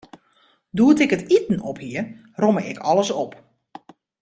[0.75, 2.01] Doe't ik it iten op hie,
[2.35, 3.31] romme ik alles op.